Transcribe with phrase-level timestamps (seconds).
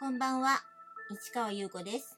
[0.00, 0.62] こんばんは、
[1.10, 2.16] 市川優子です。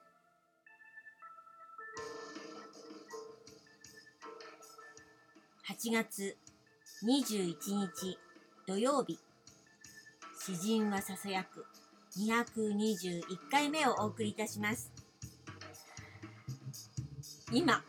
[5.69, 6.37] 8月
[7.05, 8.17] 21日
[8.69, 9.19] 土曜日、
[10.39, 11.67] 詩人はささやく
[12.17, 14.93] 221回目をお送りいたします。
[17.51, 17.83] 今、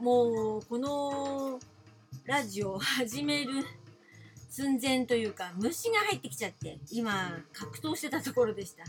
[0.00, 1.60] もうこの
[2.24, 3.64] ラジオを始める
[4.56, 8.84] 寸前というか虫が入ってきちゃって今格闘してたところでした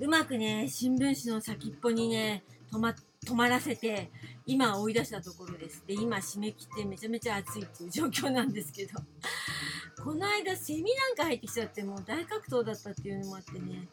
[0.00, 2.42] うまくね新聞紙の先っぽにね
[2.72, 4.10] 止ま止まらせて
[4.46, 5.84] 今追い出したところです。
[5.86, 8.98] で今締め切ってめちゃめちゃ暑いっていう状況なんですけど。
[10.02, 13.88] この間セミなんか入ってきちゃってもう大格闘だったっていうのもあってね。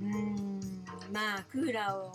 [0.00, 2.12] うーんまあクーラーを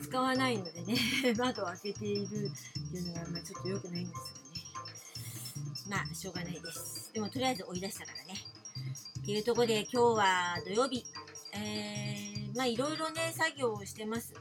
[0.00, 0.96] 使わないのでね。
[1.36, 4.18] 窓を開けているっていうのが、まあ、ちょっと良くないんです
[5.88, 6.04] がね。
[6.06, 7.12] まあしょうがないです。
[7.12, 8.34] でもとりあえず追い出したからね。
[9.20, 11.04] っていうところで今日は土曜日。
[11.52, 12.19] えー、
[12.54, 14.34] まあいろいろね作業をしてます。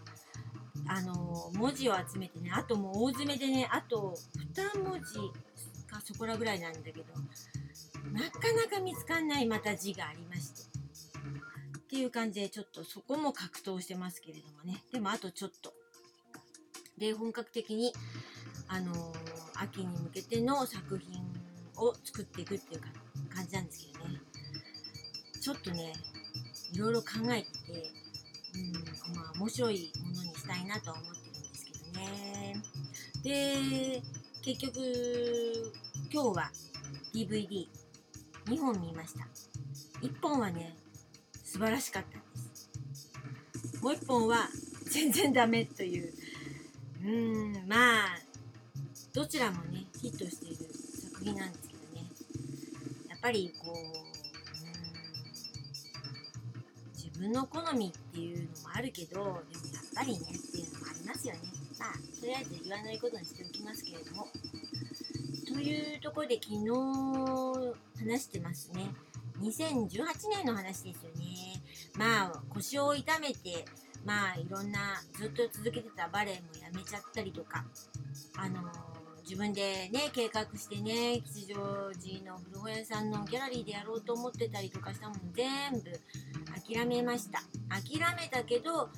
[0.88, 4.16] あの文字を集めてねあともう大詰めでねあと
[4.56, 5.20] 2文字
[5.88, 7.04] かそこらぐらいなんだけど
[8.12, 10.80] なかなか見つかんないまた字がありまして。
[11.78, 14.84] っていう感じでちょっとそこも格闘してますけれどもね。
[14.92, 15.74] でもあとちょっと。
[17.00, 17.92] で本格的に
[18.68, 18.94] あの
[19.56, 21.20] 秋に向けての作品
[21.78, 22.90] を作っていくっていうか
[23.34, 24.22] 感じなんですけどね。
[25.42, 25.94] ちょっとね
[26.74, 27.48] いろいろ考えて、
[29.50, 32.56] 面白いものにしたいなとは思ってるんですけどね。
[33.24, 34.00] で
[34.44, 35.74] 結局
[36.14, 36.52] 今日は
[37.16, 39.28] DVD2 本見ました。
[40.02, 40.78] 1本はね
[41.44, 42.70] 素晴らしかったんです。
[43.82, 44.48] もう1本は
[44.86, 46.14] 全然ダメという。
[47.02, 48.20] うーんまあ
[49.14, 50.58] どちらもねヒットしている
[51.12, 52.06] 作品なんですけどね。
[53.10, 54.09] やっぱりこう
[57.02, 59.42] 自分の好みっていうのもあるけどでもやっ
[59.96, 60.22] ぱりねっ
[60.52, 61.40] ていうのもありますよね。
[61.80, 64.28] まあとりあえず言わないことにしておきますけれども。
[65.48, 66.70] というところで昨日
[68.06, 68.92] 話してますね。
[69.40, 70.06] 2018
[70.36, 71.64] 年の話ですよね。
[71.98, 73.66] まあ腰を痛めて
[74.06, 77.66] まあいろんなずっと続けてたバレエもやめちゃったりとか
[78.36, 78.62] あの
[79.24, 81.56] 自分でね計画してね吉祥
[81.94, 86.00] 寺の古本屋さんのギャラリーでやろうと思ってたりとかしたもの全部
[86.70, 87.42] 諦めました。
[87.70, 88.90] 諦めたけど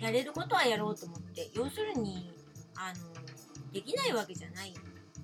[0.00, 1.48] やれることはやろうと思って。
[1.54, 2.32] 要するに
[2.76, 4.74] あのできないわけじゃない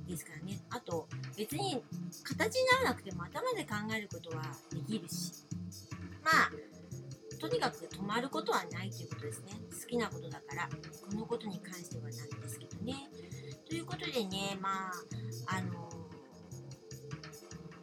[0.08, 0.60] ですからね。
[0.70, 1.82] あと別に
[2.24, 4.42] 形にならなくても頭で考えることは
[4.72, 5.44] できるし。
[6.24, 6.50] まあ
[7.38, 9.53] とにかく止まることはないということですね。
[9.70, 13.08] 好きなことだからこのことに関してはなんですけどね。
[13.68, 15.88] ということでねまああの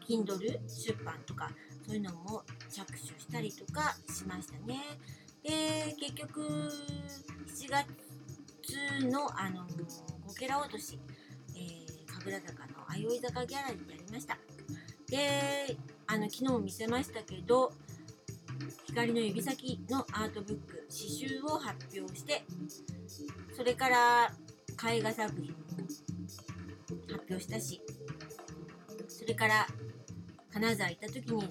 [0.08, 1.50] Kindle 出版とか
[1.86, 4.80] そういうのも着手したりとかしましたね。
[5.44, 9.66] で結局7月のあの
[10.26, 10.98] こけら落とし、
[11.56, 14.38] えー、神楽坂の相生坂ギャラリーでやりました。
[15.10, 15.78] で
[16.08, 17.74] あの昨日も見せましたけど
[18.88, 22.44] 光の指先のアートブック刺繍を発表して
[23.56, 24.32] それから
[24.92, 25.58] 絵画作品も
[27.12, 27.82] 発表したし
[29.08, 29.68] それから
[30.54, 31.48] 金沢行った時に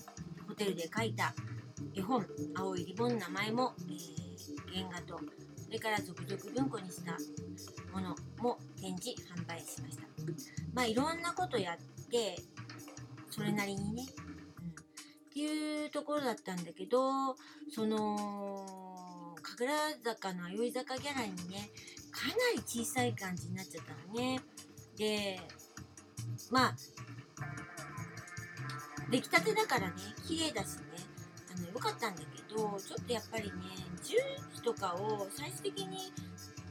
[0.52, 1.34] ホテルで書いた
[1.94, 5.18] 絵本「青いリボン」の名前も、えー、原画と
[5.64, 7.12] それから続々文庫にした
[7.90, 10.02] ものも展示販売しました。
[10.74, 12.36] まあいろんなことやって
[13.30, 14.68] それなりにねうん。
[14.68, 14.74] っ
[15.32, 17.34] ていうところだったんだけど
[17.70, 21.70] その神楽坂の相生坂ギャラリーにね
[22.10, 24.42] かなり小さい感じになっちゃったのね。
[24.98, 25.40] で
[26.50, 26.76] まあ
[29.12, 29.92] 出来たてだからね
[30.26, 30.82] 綺麗だしね。
[31.54, 33.52] あの良かったんだけどちょっとやっぱりね
[34.02, 34.16] 重
[34.54, 36.10] 機とかを最終的に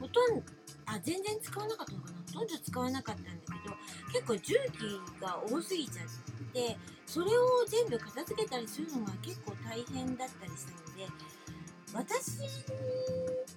[0.00, 0.42] ほとんど
[0.86, 2.16] あ全然使わなかったのかな？
[2.32, 3.76] ほとんど使わなかったんだけど
[4.12, 6.06] 結構重機が多すぎちゃっ
[6.52, 6.76] て
[7.06, 11.06] それを全部片付けたりするのが結構大変だったりしたので
[11.94, 12.38] 私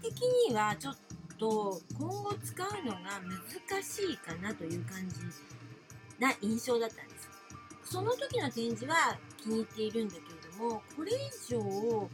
[0.04, 0.98] 的にはちょっ
[1.40, 3.00] と今後使うのが
[3.70, 5.22] 難しいかなという感じ
[6.20, 7.15] な印象だったんです
[7.86, 12.10] その時の展示は気に入っているんだけれどもこれ以上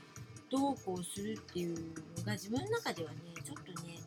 [0.50, 1.78] どうこうするっていう
[2.18, 4.00] のが自分の中ではねちょっとね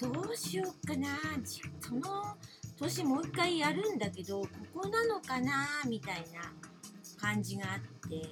[0.00, 1.08] どうしようかな
[1.80, 2.36] その
[2.78, 4.48] 年もう一回やるんだけどこ
[4.82, 6.52] こなのかなみたいな
[7.20, 8.22] 感じがあって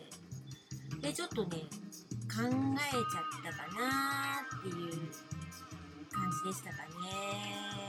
[1.00, 1.56] でちょっとね
[2.32, 2.52] 考えちゃっ
[3.44, 4.90] たかなっていう
[6.12, 7.86] 感じでしたかね。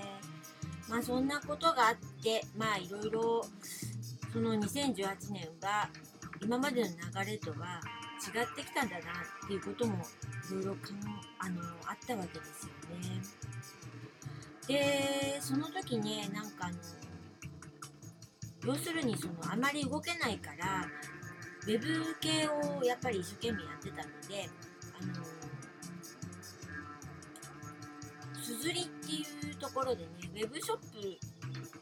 [0.90, 3.46] まあそんなことがあってまあいろいろ
[4.32, 5.90] その2018年は
[6.42, 7.82] 今までの流れとは
[8.18, 9.02] 違ってきたんだな
[9.46, 10.76] っていうこともいろいろ
[11.40, 13.22] あのあったわけですよね。
[14.68, 16.78] でその時ねなんかあの
[18.66, 20.86] 要するにそのあまり動けないから
[21.66, 24.50] ウェブ系をやっぱり一生懸命やってたので
[25.00, 25.24] あの
[28.44, 30.78] すずりっていうところでねウェブショッ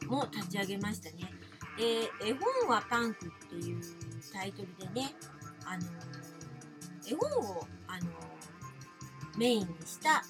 [0.00, 1.35] プも立ち上げましたね
[1.76, 3.80] で絵本はパンクっていう
[4.32, 5.14] タイトルでね
[5.64, 5.84] あの
[7.06, 8.10] 絵本をあの
[9.36, 10.24] メインにした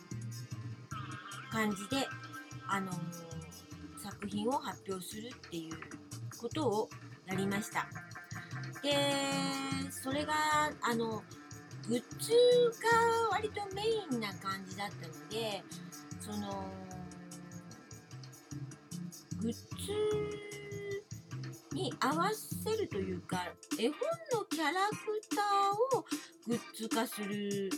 [1.51, 2.07] 感じで
[2.69, 2.91] あの
[3.97, 5.77] 作品を発表するっていう
[6.39, 6.89] ことを
[7.27, 7.87] やりました。
[8.83, 8.93] で
[9.91, 10.35] それが
[10.83, 11.23] あの
[11.89, 12.33] グッズ
[12.83, 15.63] が割とメインな感じだったので
[16.21, 16.65] その
[19.41, 19.63] グッズ
[21.77, 23.99] に合わせるというか絵本
[24.33, 24.97] のキャラク
[25.29, 26.05] ターを
[26.49, 27.71] グッズ化する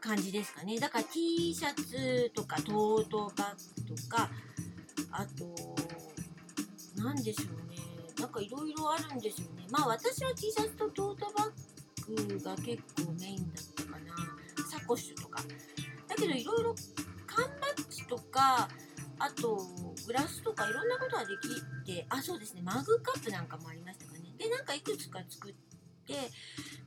[0.00, 0.78] 感じですかね。
[0.78, 4.30] だから T シャツとかトートバッグとか
[5.10, 5.54] あと
[6.96, 7.78] 何でしょうね。
[8.20, 9.66] なんかいろいろあるんですよね。
[9.70, 11.50] まあ私は T シャツとトートバ
[12.06, 14.14] ッグが結構メインだったかな。
[14.70, 15.42] サコッシュとか。
[16.06, 16.74] だけどいろいろ
[17.26, 18.68] 缶バッジとか
[19.18, 19.58] あと
[20.12, 22.60] グラスとかいろんなことができてあそうですね。
[22.62, 24.20] マグカップなんかもありましたかね。
[24.36, 25.54] でなんかいくつか作っ
[26.06, 26.14] て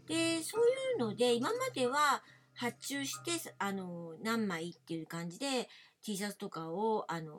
[0.07, 2.21] でそういうので今までは
[2.53, 5.67] 発注してあの何枚っていう感じで
[6.03, 7.33] T シャツとかをあの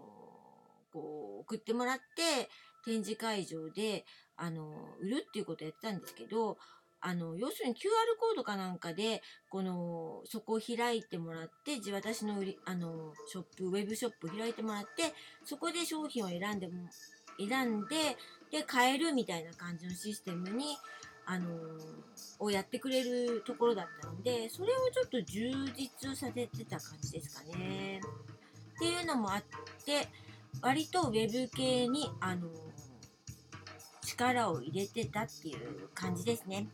[0.92, 2.48] こう送ってもらって
[2.84, 4.04] 展示会場で
[4.36, 6.58] あの売るっていうことをやってたんですけど
[7.08, 7.78] あの要するに QR
[8.18, 15.14] コードかなんかでこのそこを開いてもらって私の売りあのショップウェブショップ開いてもらって
[15.44, 16.72] そこで商品を選んでも
[17.38, 18.16] 選んで
[18.50, 20.76] で買えるみたいな感じのシステムに
[21.26, 21.48] あの
[22.40, 28.00] をやってくれるところだったのでそれをちょっと充実させてた感じですかね。
[28.74, 29.42] っていうのもあっ
[29.84, 30.08] て
[30.60, 32.48] 割とウェブ系にあの
[34.06, 36.66] 力を入れてたっていう感じですね。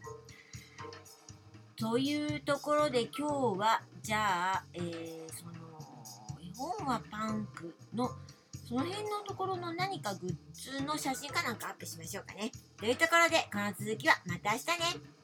[1.83, 4.83] というところで今日はじゃあ、えー、
[5.35, 5.53] その
[6.41, 8.09] 絵本はパンクの
[8.69, 12.53] その辺のところの何かグッズの写真かなんかアップしましょうかね。
[12.79, 15.22] というところでこの続きはまた明日ね。